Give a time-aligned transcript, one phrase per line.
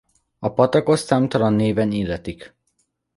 [0.39, 2.55] A patakot számtalan néven illetik.